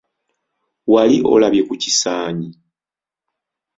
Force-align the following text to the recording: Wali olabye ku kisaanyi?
Wali 0.93 1.17
olabye 1.33 1.61
ku 1.67 1.73
kisaanyi? 1.81 2.49